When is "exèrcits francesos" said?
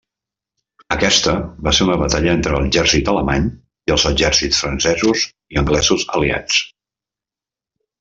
4.15-5.31